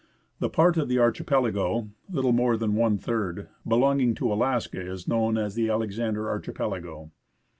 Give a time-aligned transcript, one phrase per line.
[0.39, 5.37] The part of the archipelago (little more than one third) belonging to Alaska is known
[5.37, 7.11] as the Alexander Archipelago.